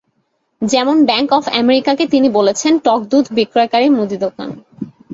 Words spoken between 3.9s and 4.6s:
মুদি দোকান।